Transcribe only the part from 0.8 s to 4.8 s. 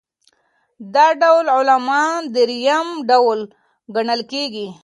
دا ډول عالمان درېیم ډول ګڼل کیږي.